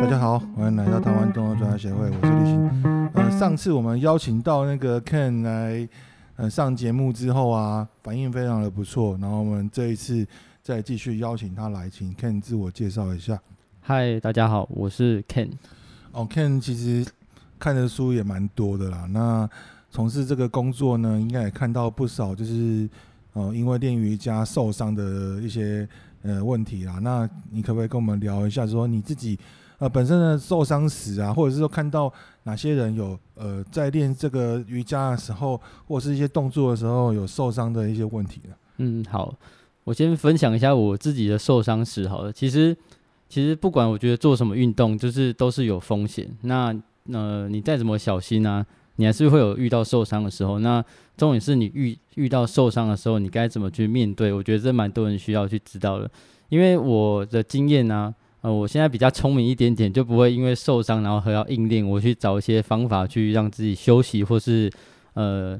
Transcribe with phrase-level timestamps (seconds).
[0.00, 2.70] 大家好，欢迎来到台湾动作专家协会，我是立新。
[3.14, 5.88] 呃，上次我们邀请到那个 Ken 来
[6.36, 9.18] 呃上节目之后啊，反应非常的不错。
[9.20, 10.24] 然后我们这一次
[10.62, 13.40] 再继续邀请他来，请 Ken 自我介绍一下。
[13.80, 15.50] 嗨，大家好，我是 Ken。
[16.12, 17.04] 哦，Ken 其实
[17.58, 19.04] 看的书也蛮多的啦。
[19.10, 19.50] 那
[19.90, 22.88] 从事这个工作呢，应该也看到不少，就是
[23.32, 25.88] 呃因为练瑜伽受伤的一些。
[26.22, 29.38] 呃，问题啦，那你可不可以跟我们聊一下，说你自己
[29.78, 32.12] 呃本身的受伤史啊，或者是说看到
[32.44, 38.54] 哪些人有呃在练这个瑜伽的时候，或者是一些动作的时候有受伤的一些问题呢？
[38.78, 39.34] 嗯，好，
[39.84, 42.32] 我先分享一下我自己的受伤史好了。
[42.32, 42.76] 其实，
[43.28, 46.28] 其实不管我觉得做什么运动，就是都是有风险。
[46.42, 46.74] 那
[47.12, 48.64] 呃，你再怎么小心啊。
[49.00, 50.84] 你还是会有遇到受伤的时候，那
[51.16, 54.32] 重点是你遇遇到受伤的时候，你该怎么去面对？
[54.32, 56.10] 我觉得这蛮多人需要去知道的，
[56.48, 58.12] 因为我的经验呢，
[58.52, 64.70] 我现在比较聪明一点点，就不会因为受伤然后还要硬练，我去找一些方法去让自己休息，或是
[65.14, 65.56] 呃，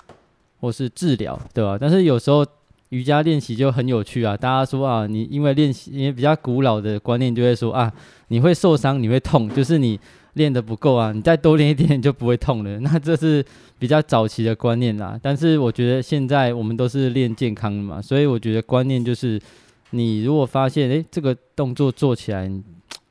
[0.60, 1.76] 或是治疗，对吧？
[1.80, 2.44] 但是有时候
[2.90, 7.92] 瑜伽练习就很有趣啊，大家说啊，你因为练习，因为比较古老的观念就会说啊，
[8.28, 9.98] 你会受伤，你会痛，就是你。
[10.34, 12.78] 练得不够啊，你再多练一点就不会痛了。
[12.80, 13.44] 那这是
[13.76, 15.18] 比较早期的观念啦。
[15.20, 19.40] 但是我觉得现在我们都是练健康的嘛，所以我觉得观念就是，
[19.90, 22.48] 你如果发现诶这个动作做起来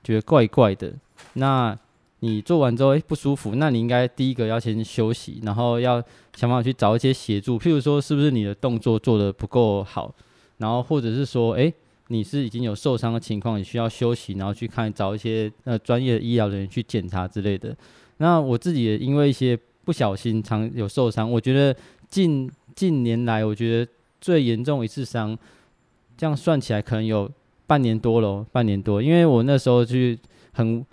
[0.08, 0.94] 觉得怪怪的，
[1.34, 1.78] 那
[2.20, 6.02] 你做完之后诶不舒服，那你应该第一个要先休息，然后要
[6.36, 10.16] 想办法去找一些协助，譬如说是不是你的动作做得不够好，
[10.60, 11.74] 然后或者是说诶。
[12.10, 17.76] 你是已经有受伤的情况，你需要休息，然后去看找一些呃专业的医疗人员去检查之类的。
[18.20, 21.76] 那我自己也因为一些不小心常有受伤，我觉得
[22.08, 25.38] 近近年来我觉得最严重一次伤，
[26.16, 27.30] 这样算起来可能有
[27.68, 29.00] 半年多了，半年多。
[29.00, 30.18] 因为我那时候去
[30.54, 30.84] 很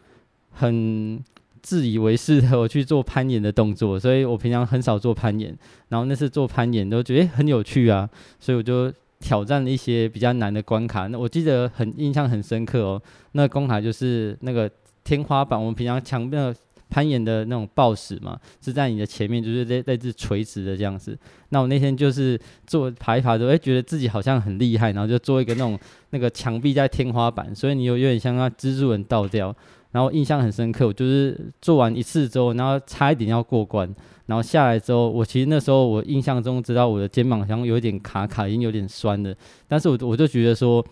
[0.50, 1.22] 很
[1.62, 5.56] 自以为是的 我去做攀岩的动作，所以我平常很少做攀岩，
[5.88, 8.92] 然后那次做攀岩都觉得很有趣啊，所以我就。
[9.20, 13.00] 挑战了一些比较难的关卡，那我记得很印象很深刻哦。
[13.32, 14.70] 那关卡就是那个
[15.02, 16.54] 天花板，我们平常墙面
[16.94, 21.18] 攀岩的那种抱石嘛，是在你的前面，就是类类似垂直的这样子。
[21.48, 22.38] 那我那天就是
[22.68, 25.76] 做爬一爬之后，哎，觉得自己好像很厉害，然后就做一个那种
[26.10, 29.52] 那个墙壁在天花板，所以你有有点像那蜘蛛人倒吊。
[29.90, 33.88] 然后印象很深刻，我就是做完一次之后，然后差一点要过关，
[34.26, 39.32] 然后下来之后，我其实那时候我印象中知道我的肩膀好像有点卡卡，已经有点酸了。
[39.68, 40.84] 但是我我就觉得说，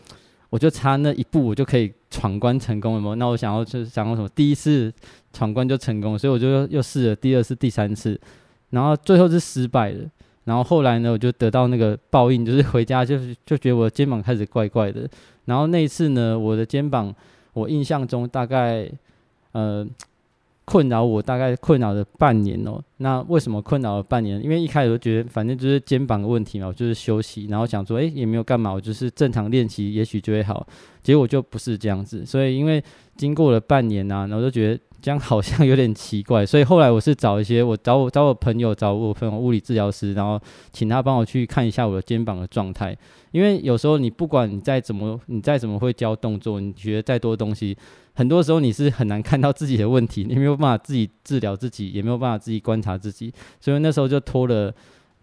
[0.52, 3.14] 我就差那一步，我就可以闯关成功了嘛。
[3.14, 4.92] 那我想要就是想要什么，第一次
[5.32, 8.20] 闯关就成功，所以我就又试了第二次、第三次，
[8.68, 10.04] 然后最后是失败了。
[10.44, 15.08] 然后后来呢，我就得到那个报应，就是回家就是就觉得我的肩膀开始怪怪的。
[15.46, 17.14] 然后那一次呢，我的肩膀。
[17.54, 18.90] 我印象中大概，
[19.52, 19.86] 呃，
[20.64, 22.82] 困扰我大概困扰了半年哦。
[23.02, 24.42] 那为什么困扰了半年？
[24.42, 30.66] 因为一开始我觉得反正就是肩膀的问题嘛，我就是休息，然后想说，诶，也没有干嘛，我就是正常练习，也许就会好。
[31.02, 32.24] 结果就不是这样子。
[32.24, 32.82] 所以因为
[33.16, 36.46] 经过了半年呐、啊，然后就觉得这样好像有点奇怪。
[36.46, 40.40] 所以后来我是找一些，我找我找我朋友，找我朋友物理治疗师，然后
[40.72, 42.96] 请他帮我去看一下我的肩膀的状态。
[43.32, 47.76] 因为有时候你不管你再怎么你再怎么会教动作，你学再多东西，
[48.12, 54.72] 很多时候你是很难看到自己的问题，你没有办法自己治疗自己，也没有办法自己观察自己，所以那时候就拖了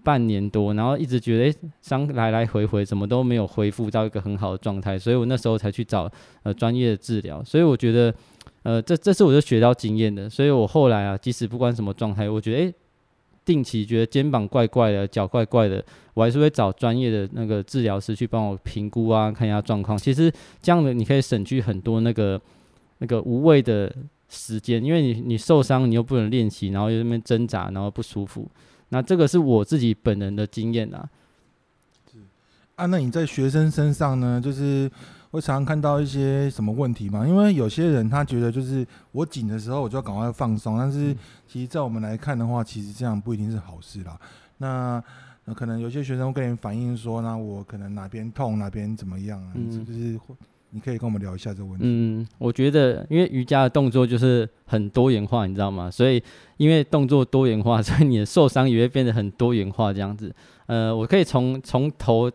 [0.04, 6.12] 半年多，然后一直觉得伤来来回回怎么都没有恢复到一个很好的状态，所以我那时候才去找
[6.44, 7.44] 呃专业的治疗。
[7.44, 8.14] 所以我觉得
[8.64, 12.74] 呃这这是我就学到经验的，所以我后来啊即使不管什么状态，我觉得诶。
[13.46, 19.98] 定期觉得肩膀怪怪的，脚怪怪的，我还是会找专业的那个治疗师去帮我评估啊，看一下状况。
[19.98, 20.32] 其实
[20.62, 22.40] 这样的你可以省去很多那个
[23.00, 23.92] 那个无谓的
[24.30, 28.50] 时间，因为你你受伤，你又不能练习，然后又在那边挣扎，然后不舒服。
[28.90, 31.10] 那这个是我自己本人的经验啊。
[32.12, 32.18] 是
[32.76, 34.40] 啊，那你在学生身上呢？
[34.40, 34.90] 就是。
[35.32, 37.24] 会常常看到一些什么问题吗？
[37.24, 41.16] 因为有些人他觉得就是我紧的时候我就要赶快放松，但是
[41.48, 44.20] 其实在我们来看的话，其实这样不一定是好事啦。
[44.58, 45.04] 那
[45.54, 49.52] 可能有些学生会跟你反映说，那我可能哪边痛哪边怎么样啊？
[49.54, 50.20] 嗯，就是
[50.72, 51.82] 你可以跟我们聊一下这个问题。
[51.82, 55.90] 嗯，我觉得因为瑜伽的动作就是很多元化，你知道吗？
[55.90, 56.22] 所以
[56.58, 60.34] 因为动作多元化，所以你的受伤也会变得很多元化这样子。
[60.68, 62.32] 呃，我可以从从头。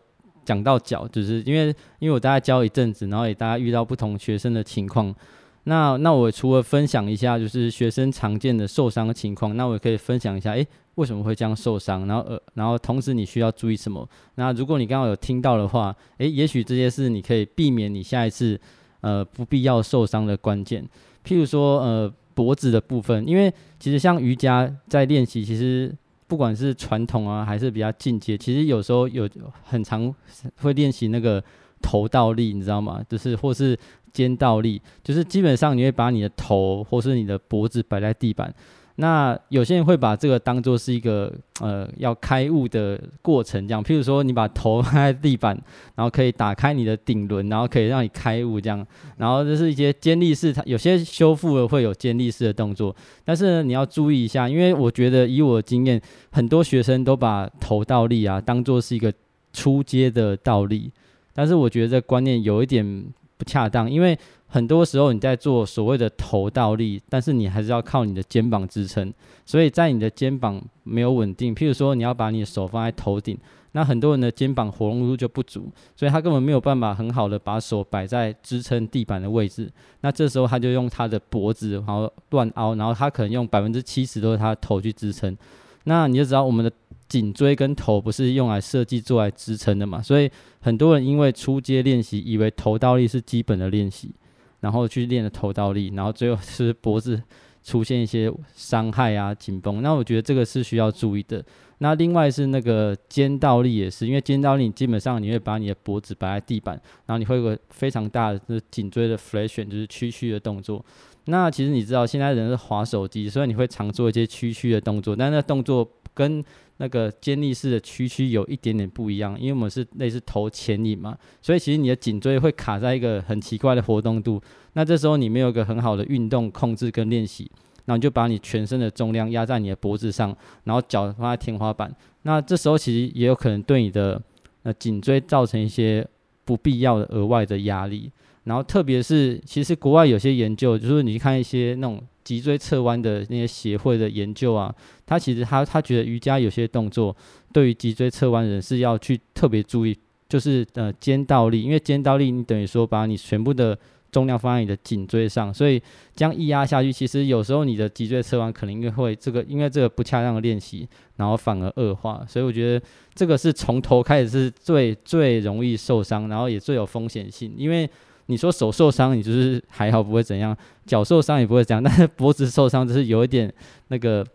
[0.47, 5.15] 讲到脚，就是因为因为我大概教一阵子，然后也大家遇到不同学生的情况。
[5.63, 10.67] 那那我除了分享一下，就是学生常见的受伤的情况，那我也可以分享一下，诶，
[10.97, 12.07] 为什么会这样受伤？
[12.07, 14.09] 然后呃，然后同时你需要注意什么？
[14.37, 18.59] 那如果你刚好有听到的话，诶，也许这些是你可以避免你下一次
[19.01, 20.85] 呃不必要受伤的关键。
[21.25, 25.95] 譬如说呃脖子的部分，因为其实像瑜伽在练习，其实
[26.27, 29.29] 不管是传统啊还是比较进阶，其实有时候有
[29.63, 30.15] 很常
[30.63, 31.43] 会练习那个
[31.83, 33.03] 头倒立，你知道吗？
[33.09, 33.79] 就是或是
[34.13, 38.55] 肩倒立，就是基本上你会把你的头或是你的脖子摆在地板。
[38.97, 45.61] 那有些人会把这个当做是一个呃要开悟的过程，这样，譬如说你把头放在地板，
[45.97, 48.87] 然后可以打开你的顶轮，然后可以让你开悟这样，
[49.17, 52.95] 然后这是一些肩力式，它有些修复了会有肩力式的动作，
[53.25, 56.01] 但是呢你要注意一下，因为我觉得以我的经验，
[56.31, 59.13] 很多学生都把头倒立啊当做是一个
[59.53, 60.89] 初阶的倒立，
[61.35, 63.05] 但是我觉得这观念有一点
[63.45, 64.19] 恰当，因为。
[64.47, 69.13] 很多时候你在做所谓的头倒立，但是你还是要靠你的肩膀支撑，
[69.45, 73.37] 所以在你的肩膀没有稳定，譬如说你要把你的手放在头顶，
[73.73, 79.69] 那很多人的肩膀活动度就不足，所以他根本没有办法很好的把手摆在支撑地板的位置，
[80.03, 85.37] 那这时候他就用他的脖子然后乱凹，然后他可能用百分之七十都是他的头去支撑，
[85.83, 86.71] 那你就知道我们的
[87.09, 90.31] 颈椎跟头不是用来设计做来支撑的嘛，所以
[90.61, 94.15] 很多人因为初阶练习以为头倒立是基本的练习。
[94.61, 97.23] 然后去练的头倒立，然后最后是脖子
[97.63, 99.83] 出现一些伤害啊、紧绷。
[99.83, 101.45] 那我觉得这个是需要注意的。
[101.81, 108.41] 那另外是那个肩倒立也是，因为肩倒立基本上你会把你的脖子摆在地板，然后你会有个非常大的
[108.71, 110.83] 颈椎的 flexion，就是屈曲的动作。
[111.27, 116.43] 那其实你知道现在人是滑手机，所以你会常做一些屈曲的动作，但那动作跟
[116.79, 124.43] 那个肩力式的屈曲有一点点不一样，因为我们是类似头前引嘛，所以其实你的颈椎会卡在一个很奇怪的活动度。
[124.73, 127.49] 那这时候你没有一个很好的运动控制跟练习，
[127.85, 131.95] 然后你就把你全身的重量压在你的脖子上，然后脚放在天花板。
[132.23, 134.21] 那这时候其实也有可能对你的
[134.65, 136.05] 呃颈椎造成一些
[136.45, 138.11] 不必要的额外的压力。
[138.45, 142.03] 然后特别是其实国外有些研究，就是你看一些那种。
[142.25, 144.75] 脊椎侧弯的那些协会的研究啊，
[145.05, 147.15] 他其实他他觉得瑜伽有些动作
[147.53, 149.95] 对于脊椎侧弯人是要去特别注意，
[150.27, 153.79] 就是呃肩倒立，因为肩倒立你等于说把你全部的
[154.15, 155.83] 重量放在你的颈椎上，所以
[156.15, 167.91] 这样一压下去，其实有时候你的脊椎侧弯可能因为会这个因为这个不恰当的练习，然后反而恶化，所以我觉得这个是从头开始是最最容易受伤，然后也最有风险性，因为。
[168.27, 170.57] 你说手受伤，你就是还好不会怎样；
[170.87, 173.53] 脚受伤也不会怎样，但是脖子受伤就是有一点
[173.89, 174.27] 那个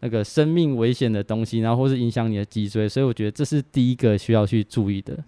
[0.00, 5.18] 那个生命危险的东西，然后或是影响你的脊椎，所以我觉得这是第一个需要去注意的。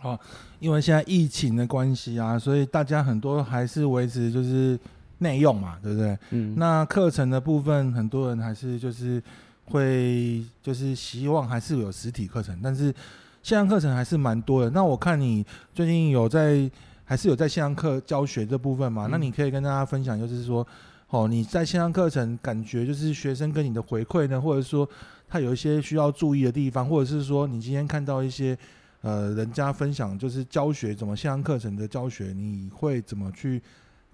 [0.00, 0.20] 好、哦，
[0.60, 4.78] 因为现在疫情的关系啊，所以大家很多还是维持就是
[5.18, 6.18] 内用嘛，对不对？
[6.30, 6.54] 嗯。
[6.56, 9.22] 那课程的部分，很多人还是就是
[9.66, 12.94] 会就是希望还是有实体课程，但是
[13.42, 14.70] 线上课程还是蛮多的。
[14.70, 16.70] 那我看你最近有在。
[17.10, 19.06] 还是有在线上课教学这部分嘛？
[19.06, 20.66] 嗯、那你可以跟大家分享，就是说，
[21.08, 24.86] 哦，你在线上课程感觉就是学生跟你的回馈呢，或者说
[25.26, 28.54] 他有一些需要注意的地方，或者是说你今天看到一些
[29.02, 33.62] 呃人家分享就是教学怎么线上课程的教学，你会怎么去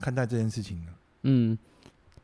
[0.00, 0.92] 看待这件事情呢？
[1.22, 1.58] 嗯，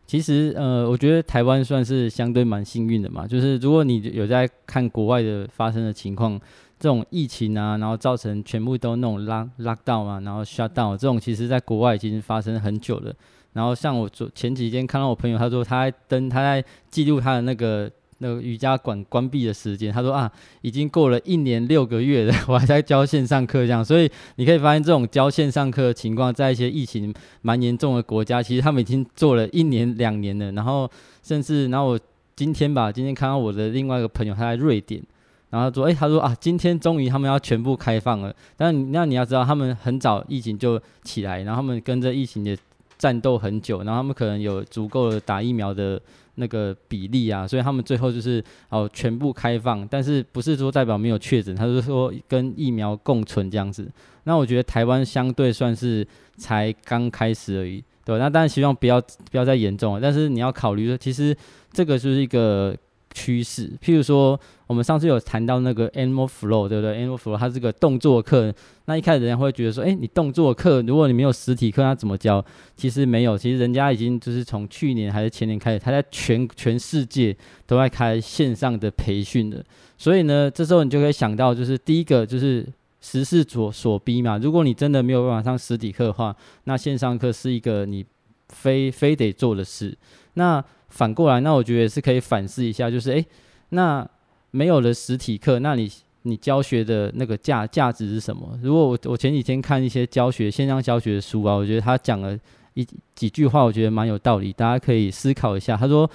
[0.07, 6.41] 其实呃，我觉得台湾算是相对蛮幸运的嘛，就是如果你有在看国外的发生的情况。
[6.83, 13.15] 这种疫情啊，然后造成全部都那种拉拉到嘛，然后 shut down 这种，其实在国外已经发生很久了。
[13.53, 19.93] 然后像我昨前几天看到我朋友，他说他在登，他在记录他的那个那个瑜伽馆关闭的时间。
[19.93, 20.31] 他说啊，
[20.63, 23.85] 已经过了一年六个月了， 我还在教线上课这样。
[23.85, 27.13] 所以你可以发现，这种教线上课的情况，在一些疫情
[27.43, 30.53] 蛮严重的国家，其实他们已经做了一年两年了。
[30.53, 30.91] 然后
[31.23, 32.01] 甚至，然后我
[32.37, 35.03] 今天吧，今天看到我的另外一个朋友，他在瑞典。
[35.51, 38.33] 然后他说：“哎，他说啊，今天终于他们要全部开放了。
[38.57, 42.57] 但那你要知道，他们很早疫情就起来，然后他们跟着疫情也
[43.01, 45.99] 战斗很久，然后他们可能有足够的打疫苗的
[46.35, 49.89] 那个比例啊，所以他们最后就是哦全部开放。
[49.89, 53.91] 但是不是说代表没有确诊，他是说跟疫苗共存这样子。
[54.25, 58.19] 那我觉得台湾相对算是才刚开始而已，对。
[58.19, 61.35] 那当然希望不要不要再严重了，但是你要考虑说，其实
[61.73, 62.77] 这个就是一个。”
[63.13, 72.45] 趋势，譬如说，我们上次有谈到那个 Animal Flow，对不对？Animal Flow 它是个动作课，那一开始人家会觉得说，诶，你动作课，如果你没有实体课，那怎么教？
[72.77, 77.37] 其实没有，其实人家已经就是从去年还是前年开始，他在全全世界
[77.67, 79.65] 都在开线上的培训的。
[79.99, 82.67] 所以呢，这时候你就可以想到，就是第一个就是
[83.01, 84.39] 时势所所逼嘛。
[84.39, 88.07] 如果你真的没有办法上实体课的话，那线上课是一个你
[88.51, 89.97] 非非得做的事。
[90.35, 93.25] 那反过来，那我觉得也是可以反思一下，就是诶，
[93.71, 94.07] 那
[94.51, 95.91] 没有了实体课，那你
[96.23, 98.59] 你教学的那个价价值是什么？
[98.63, 102.39] 如果我我前几天看一些教学线上教学的书啊，我觉得他讲了
[102.75, 105.77] 一几句话，我觉得蛮有道理，大家可以思考一下。
[105.77, 106.11] 他说，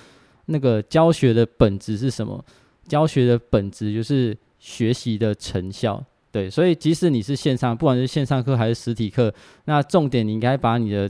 [0.46, 2.44] 那个教学的本质是什么？
[2.88, 6.04] 教学的本质就是学习的成效。
[6.32, 11.10] 对，所以即使你是线上，不管是线上课还是实体课，那重点你应该把你的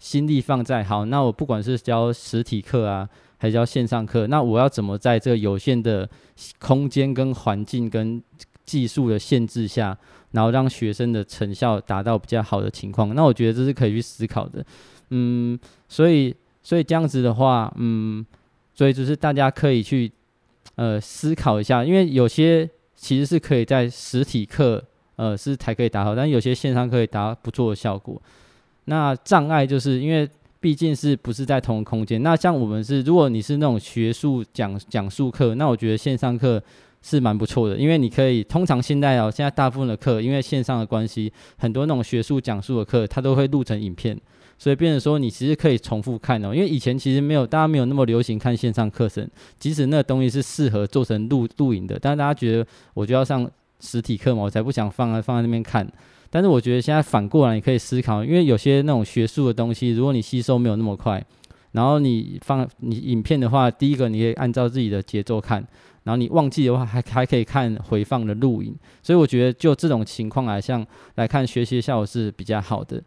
[0.00, 1.04] 心力放在好。
[1.04, 6.10] 那我不管是教实体课啊，还是教线上课，那我要怎么在这个有限的
[6.58, 8.20] 空间、跟环境、跟
[8.64, 9.96] 技术的限制下，
[10.32, 13.14] 然后让学生的成效达到比较好的情况？
[13.14, 14.66] 那我觉得这是可以去思考的。
[15.10, 15.56] 嗯，
[15.88, 18.26] 所以所以这样子的话，嗯，
[18.74, 20.10] 所以就是大家可以去
[20.74, 22.68] 呃思考一下，因为有些。
[23.02, 24.84] 其实是可以在实体课，
[25.16, 28.20] 呃，是才可以达到，但有些线上可以达不错的效果。
[28.90, 30.28] 那障碍就是因为
[30.58, 32.20] 毕竟是不是在同空间？
[32.24, 36.60] 那像我们是，如果你是那种学术讲讲述课，那我觉得线上课
[37.00, 44.20] 是蛮不错的，因为你可以通常现在哦，现在大部分的课因为线上的关系，很多那种学术讲述的课，它都会录成影片。
[44.58, 49.26] 所以变成说，你其实可以重复看哦，因为以前其实没有，大家没有那么流行看线上课程。
[49.58, 55.90] 即使那东西是适合做成录录影的，但是大家觉得我就要上实体课嘛，我才不想放在放在那边看。
[56.30, 61.22] 但是我觉得现在反过来，你可以思考，因为有些那种学术的东西，如果你吸收没有那么快，
[61.72, 65.58] 然后你放你影片的话，第一个你可以按照自己的节奏看，
[66.04, 68.74] 然后你忘记的话，还还可以看回放的录影。
[69.02, 73.02] 所以我觉得就这种情况来像来看，学习效果是比较好的。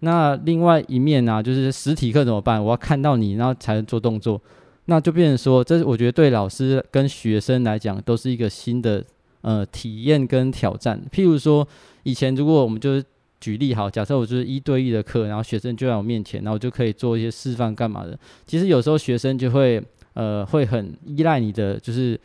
[0.00, 2.62] 那另外一面呢、就是实体课怎么办？
[2.62, 4.40] 我要看到你，然后才能做动作，
[4.84, 9.04] 那就变成说，这是我觉得对老师跟学生来讲都是一个新的
[9.40, 11.00] 呃体验跟挑战。
[11.12, 11.66] 譬如说，
[12.02, 13.04] 以前如果我们就是
[13.40, 18.18] 举例好，假设我就是一对一的课，然后学生就在我面前，然后我就可以做一些示范干嘛的。
[18.46, 19.82] 其实有时候学生就会
[20.14, 22.20] 呃会很依赖你的就是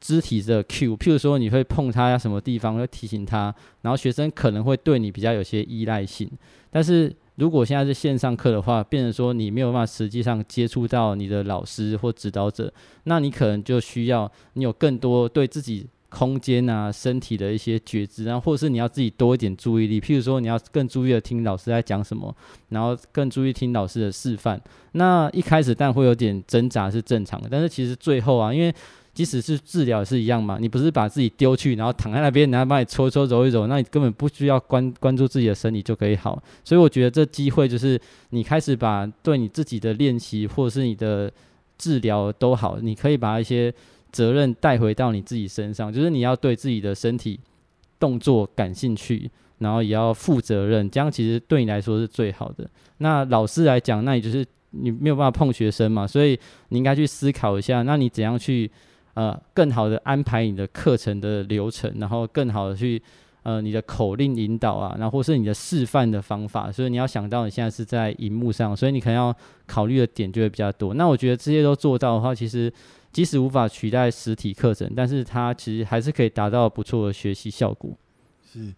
[0.00, 6.30] 肢体的 cue，譬如说你会碰他什么地方，会提醒他，然后学生可能会对你比较有些依赖性。
[6.70, 12.72] 但是如果现在是线上课的话，变成说你没有办法实际上接触到你的老师或指导者，
[13.04, 22.34] 那你可能就需要你有更多对自己空间啊、身体的一些觉知，然后或者是你要自己多一点注意力，譬如说你要更注意的听老师在讲什么，
[22.68, 24.60] 然后更注意听老师的示范。
[24.92, 28.74] 那一开始但会有点挣扎是正常的，但是其实最后啊，因为
[29.12, 36.42] 即使是治疗也是一样嘛，你不是把自己丢去，然后躺在那边，然后帮你搓搓揉一揉，那你根本不需要关关注自己的身体就可以好。
[36.64, 38.00] 所以我觉得这机会就是
[38.30, 41.30] 你开始把对你自己的练习或者是你的
[41.78, 43.72] 治疗都好，你可以把一些
[44.12, 47.40] 责任带回到你自己身上，就是你要对自己的身体
[47.98, 52.68] 动作感兴趣，然后也要负责任，这样其实对你来说是最好的。
[52.98, 56.38] 那老师来讲，那你就是你没有办法碰学生嘛， 所以
[56.68, 58.70] 你应该去思考一下，那你怎样去。
[59.14, 63.02] 呃，更好的安排你的课程的流程，然后更好的去
[63.42, 69.34] 呃你的口令引导啊，然后或是你的示范的方法，所以你要想到你现在是在荧幕上，所以你可能要
[69.66, 70.94] 考虑的点就会比较多。
[70.94, 72.72] 那我觉得这些都做到的话，其实
[73.12, 77.90] 即使无法取代实体课程，但是它其实还是可以达到不错的学习效果。
[78.52, 78.74] 是，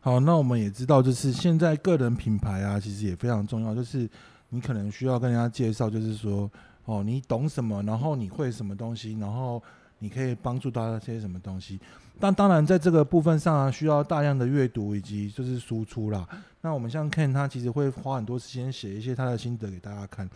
[0.00, 4.08] 好，那我们也知道，就是现在个人品牌啊，其实也非常重要，就是
[4.50, 6.50] 你可能需要跟人家介绍，就是说。
[6.88, 7.82] 哦，你懂什么？
[7.82, 9.18] 然后你会什么东西？
[9.18, 9.60] 然后
[9.98, 11.78] 你可以帮助大家些什么东西？
[12.18, 16.26] 但当然，在这个部分上啊，需要大量的阅读以及就是输出啦。
[16.62, 20.28] 那我们像 Ken 他其实会花很多时间写一些他的心得给大家看。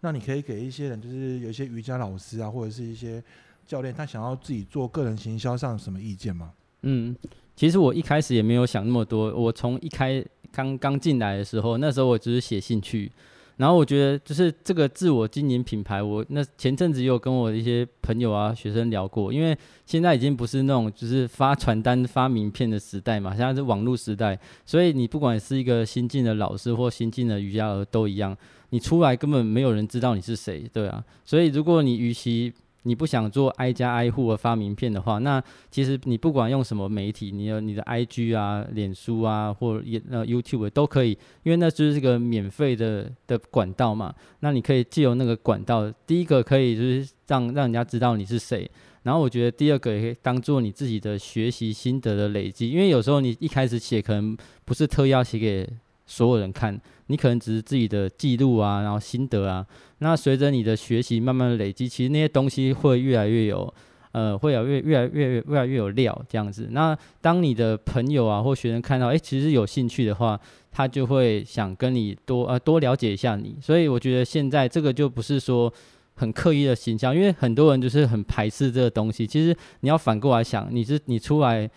[0.00, 3.22] 那你可以给一些人，就是有一些瑜伽老师啊，或者是一些
[3.66, 6.52] 教练，他想要自己做个人行销上什么意见吗？
[6.82, 7.16] 嗯，
[7.56, 9.34] 其实我一开始也没有想那么多。
[9.34, 13.10] 我从一开刚刚进来的时候，那时候我只是写兴趣。
[13.56, 19.56] 然后我觉得，就是这个自我经营品牌，我那前阵子有跟我一些朋友啊、学生聊过，因为
[19.86, 28.36] 现在已经不是那种就是发传单、发名片的时代嘛，现在是网络时代，所以你不管是一个新进的老师或新进的瑜伽儿都一样，
[28.70, 32.52] 你出来根本没有人知道你是谁，对啊，所以如果你与其
[32.84, 41.10] 你不想做挨家挨户的发名片的话，那其实你不管用什么媒体，你有你的 IG 啊、脸书啊，或也呃 YouTube 都可以，
[41.44, 44.14] 因为那就是个免费的的管道嘛。
[44.40, 48.68] 那你可以借由那个管道，第一个可以就是让让人家知道你是谁，
[49.04, 55.68] 然后我觉得第二个也可以当做你自己的学习心得的累积，因为有时候你一开始写可能不是特意要写给
[56.06, 56.80] 所有人看。
[57.12, 59.64] 你可能只是自己的记录啊，然后心得啊。
[59.98, 63.72] 那随着你的学习慢慢累积，其实那些东西会越来越有，
[64.12, 66.68] 呃，会有越越来越越来越有料这样子。
[66.70, 70.40] 那当你的朋友啊或学生看到，哎，其实有兴趣的话，
[70.70, 73.58] 他就会想跟你多呃多了解一下你。
[73.60, 75.70] 所以我觉得现在这个就不是说
[76.14, 79.26] 很刻意的形象，因为很多人就是很排斥这个东西。
[79.26, 81.70] 其实你要反过来想，你是你出来。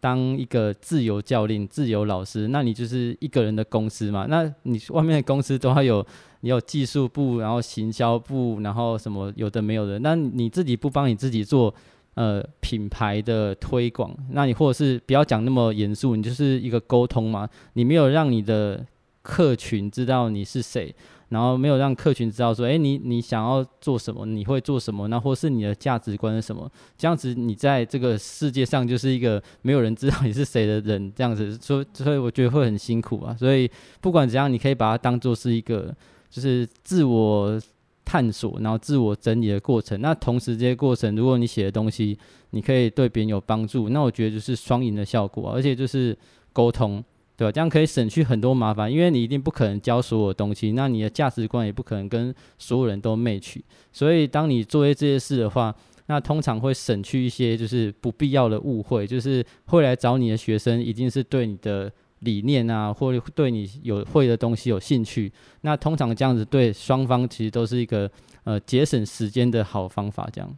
[0.00, 4.26] 当一个自由教练、自由老师，那你就是一个人的公司嘛？
[4.28, 6.04] 那你外面的公司都要有，
[6.40, 9.98] 你有技术部，然后行销部，然后什么有的没有的。
[9.98, 11.74] 那你自己不帮你自己做
[12.14, 17.48] 呃品牌的推广，那你或者是不要讲那么严肃，你就是一个沟通嘛？
[17.74, 18.84] 你没有让你的
[19.22, 20.94] 客群知道你是谁。
[21.30, 26.70] 然后没有让客群知道说，哎，你你想要做什么，你会做什么，那或是你的价值观是什么？
[26.98, 33.34] 这样子你在这个世界上就是一个没有人知道你是谁的人，这样子， 所所以我觉得会很辛苦啊。
[33.38, 33.70] 所以
[34.00, 35.94] 不管怎样，你可以把它当做是一个
[36.28, 37.60] 就是自我
[38.04, 40.00] 探索，然后自我整理的过程。
[40.00, 42.18] 那同时这些过程，如果你写的东西
[42.50, 46.16] 你可以对别人有帮助，那我觉得就是双赢的效果，而且就是
[46.52, 47.04] 沟通。
[47.40, 47.50] 对吧？
[47.50, 53.56] 这样可以省去很多麻烦，因为你一定不可能教所有东西，那你的价值观也不可能跟所有人都 match。
[53.90, 65.32] 所以，当你做这些事的话，那通常会省去一些就是不必要的误会，就是会来找你的学生一定是对你的理念啊，或者对你有会的东西有兴趣。
[65.62, 68.10] 那通常这样子对双方其实都是一个
[68.44, 70.28] 呃节省时间的好方法。
[70.30, 70.56] 这样。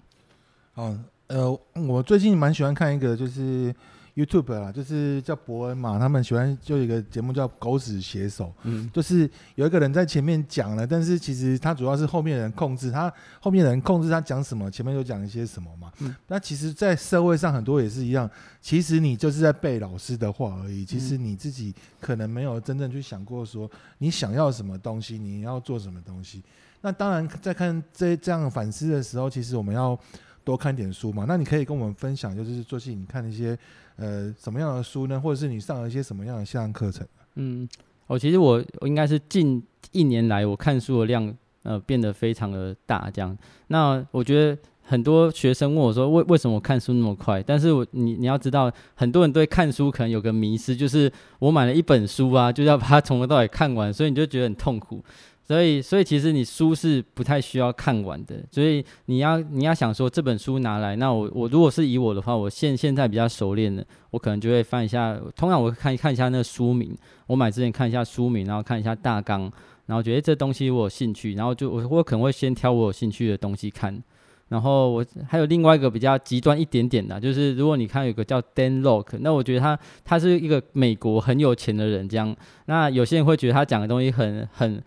[0.74, 0.98] 哦，
[1.28, 3.72] 呃，我最近蛮喜欢看一个就是。
[4.14, 15.90] YouTube 啦，就是叫伯恩嘛，他们喜欢就有一个节目叫《狗屎写手》，嗯，就是有一个人在前面讲了，但是其实他主要是后面的人控制他，后面的人控制他讲什么，前面就讲一些什么嘛。
[16.00, 26.42] 嗯，那其实，在社会上很多也是一样，其实你就是在背老师的话而已，其实你自己可能没有真正去想过说你想要什么东西，你要做什么东西。
[26.84, 29.98] 那当然，在看这这样反思的时候，其实我们要
[30.44, 31.24] 多看点书嘛。
[31.26, 33.58] 那你可以跟我们分享，就是最近你看一些。
[33.96, 35.20] 呃，什么样的书呢？
[35.20, 37.06] 或者是你上了一些什么样的线上课程？
[37.34, 37.68] 嗯，
[38.06, 41.32] 我其实我应该是近一年来我看书的量
[41.62, 43.36] 呃变得非常的大，这样。
[43.66, 47.42] 那我觉得很多学生问我说，为为什么我看书那么快？
[47.42, 55.04] 但是我你你要知道，很多人对看书可能有个迷思，就是我买了一本书啊，就要把它从头到尾看完，所以你就觉得很痛苦。
[55.52, 58.42] 所以，所以其实你书是不太需要看完的。
[58.50, 65.14] 所以你要你要想说这本书拿来，那我我如果是以我的话，我现现在比较熟练的，我可能就会翻一下。
[65.36, 69.42] 通常我会看看一下那个书名，我买之前看一下书名，然后看一下大纲，
[69.84, 74.02] 然后觉得这东西我有兴趣，然后就我我可能会先挑我有兴趣的东西看。
[74.48, 82.34] 然后我还有另外一个比较极端一点点的，就是如果你看有个叫 Dan Lok，那我觉得他他是一个美国很有钱的人这样。
[82.64, 84.82] 那有些人会觉得他讲的东西很很。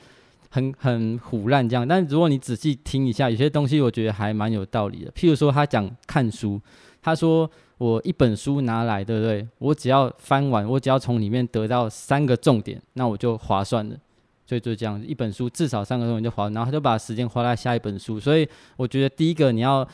[0.55, 5.11] 很很腐烂这样，但如果你仔细听一下，有些东西我觉得还蛮有道理的。
[5.11, 6.61] 譬如说，他讲看书，
[7.01, 9.45] 他说我一本书拿来，对不对？
[9.57, 13.97] 我只要翻完，我只要从里面得到三个重点，那我就划算了。
[14.45, 18.17] 所以就这样，一本书至少三个重点就划，然后他就把时间花在下一本书。
[18.17, 19.85] 所以我觉得第一个你要。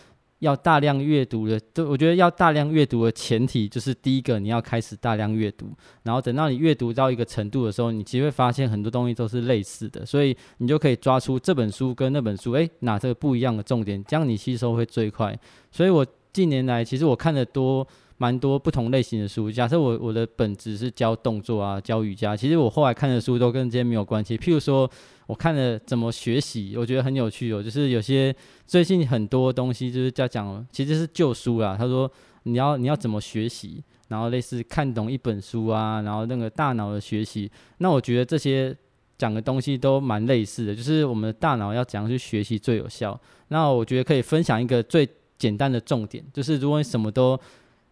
[0.41, 5.71] 要大量阅读的，就我觉得要大量阅读的前提就是第一个你要开始大量阅读，
[6.03, 15.37] 然后等到你阅读到一个程度的时候，你其实会发现很多东西都是类似的，所以你就可以抓出这本书跟那本书，诶，哪这个不一样的重点，这样你吸收会最快。
[15.71, 17.87] 所以我近年来其实我看的多。
[18.21, 19.51] 蛮多不同类型的书。
[19.51, 24.37] 假设我我的本职是教动作啊，教瑜伽，其实我后来看的书都跟这些没有关系。
[24.37, 24.87] 譬如说，
[25.25, 27.63] 我看了怎么学习，我觉得很有趣哦。
[27.63, 28.31] 就是有些
[28.67, 31.75] 最近很多东西就是在讲，其实是旧书啦。
[31.75, 32.09] 他说
[32.43, 37.49] 你要你要怎么学习，然后类似看懂一本书啊，然后那个大脑的学习。
[37.79, 38.75] 那我觉得这些
[39.17, 43.19] 讲的东西都蛮类似的，就是我们的大脑要怎样去学习最有效。
[43.47, 47.35] 那我觉得可以分享一个最简单的重点，就是如果你什么都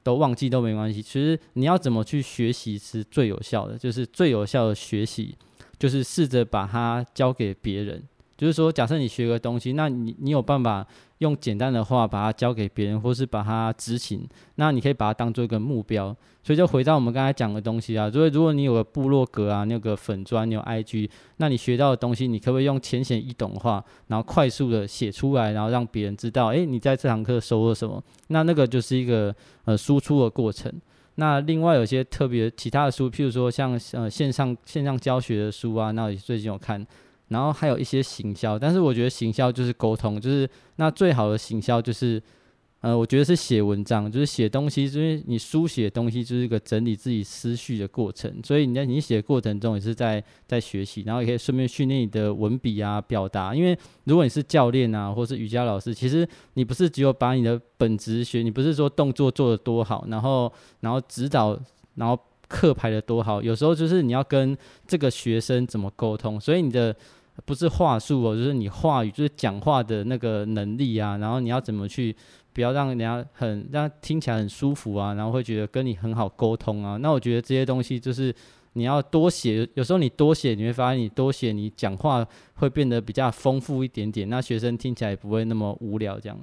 [0.03, 1.01] 都忘记都没关系。
[1.01, 5.35] 其实你要怎么去学习是最有效的，就是最有效的学习，
[5.77, 8.03] 就是试着把它交给别人。
[8.37, 10.87] 就是说，假设你学个东西，那你你有办法
[11.19, 16.15] 用简单的话把它交给别人，或是把它执行，那你可以把它当做一个目标。
[16.41, 28.01] 所以就回到我们刚才讲的东西啊，所以如果你有个部落格啊，你有个粉砖，你有 IG，那你学到的东西，你可不可以用浅显易懂的话，然后快速的写出来，然后让别人知道，诶，你在这堂课收获什么？
[28.29, 30.73] 那那个就是一个呃输出的过程。
[31.15, 36.87] 那另外有些特别其他的书，譬如说像呃线上线上教学的书啊，那我最近有看。
[37.29, 42.21] 然后还有一些行销，但是我觉得行销就是沟通，就是那最好的行销就是，
[42.81, 53.53] 呃，我觉得是写文章，就是写东西，因为你书写东西就是一个整理自己思绪的过程，所以你在你写的过程中也是在在学习，然后也可以顺便训练你的文笔啊、表达。
[53.53, 61.59] 因为如果你是教练啊，或是瑜伽老师，其实你不是只有把你的本职学，你不是说动作做得多好，然后然后指导，
[61.95, 66.95] 然后课排得多好，有时候就是你要跟这个学生怎么沟通，所以你的。
[67.45, 72.15] 不是话术哦，就是你话语，就是讲话的那个能力啊，然后你要怎么去，
[72.53, 76.97] 不要让人家很让听起来很舒服啊，然后会觉得跟你很好沟通啊。
[76.97, 78.33] 那我觉得这些东西就是
[78.73, 82.25] 你要多写，有时候你多写，你会发现你多写，你讲话
[82.55, 86.37] 会变得比较丰富一点点，那学生听起来也不会那么无聊这样。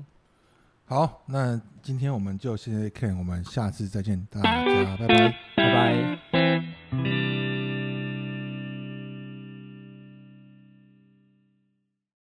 [0.87, 6.18] 好，那今天我们就谢谢 Ken，我们下次再见，大家 拜拜，拜
[6.92, 7.26] 拜。